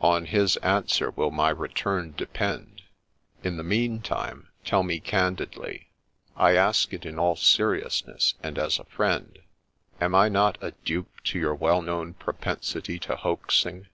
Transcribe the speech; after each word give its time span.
On 0.00 0.26
his 0.26 0.56
answer 0.58 1.10
will 1.10 1.32
my 1.32 1.48
return 1.50 2.14
depend! 2.16 2.82
In 3.42 3.56
the 3.56 3.64
meantime 3.64 4.46
tell 4.64 4.84
me 4.84 5.00
candidly,— 5.00 5.88
I 6.36 6.54
ask 6.54 6.92
it 6.94 7.04
in 7.04 7.18
all 7.18 7.34
seriousness, 7.34 8.34
and 8.44 8.60
as 8.60 8.78
a 8.78 8.84
friend,— 8.84 9.40
am 10.00 10.14
I 10.14 10.28
not 10.28 10.56
a 10.62 10.70
dupe 10.84 11.20
to 11.24 11.38
your 11.40 11.56
well 11.56 11.82
known 11.82 12.14
propensity 12.14 13.00
to 13.00 13.16
hoaxing 13.16 13.88